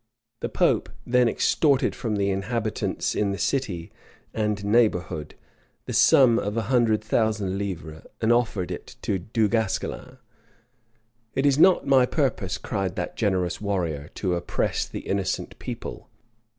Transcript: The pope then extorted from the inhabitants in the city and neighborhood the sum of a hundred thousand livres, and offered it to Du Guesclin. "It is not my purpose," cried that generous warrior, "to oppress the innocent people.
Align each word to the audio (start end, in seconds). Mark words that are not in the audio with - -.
The 0.39 0.49
pope 0.49 0.89
then 1.05 1.29
extorted 1.29 1.93
from 1.93 2.15
the 2.15 2.31
inhabitants 2.31 3.13
in 3.13 3.31
the 3.31 3.37
city 3.37 3.91
and 4.33 4.65
neighborhood 4.65 5.35
the 5.85 5.93
sum 5.93 6.39
of 6.39 6.57
a 6.57 6.63
hundred 6.73 7.03
thousand 7.03 7.59
livres, 7.59 8.01
and 8.19 8.33
offered 8.33 8.71
it 8.71 8.95
to 9.03 9.19
Du 9.19 9.47
Guesclin. 9.47 10.17
"It 11.35 11.45
is 11.45 11.59
not 11.59 11.85
my 11.85 12.07
purpose," 12.07 12.57
cried 12.57 12.95
that 12.95 13.15
generous 13.15 13.61
warrior, 13.61 14.09
"to 14.15 14.33
oppress 14.33 14.87
the 14.87 15.01
innocent 15.01 15.59
people. 15.59 16.09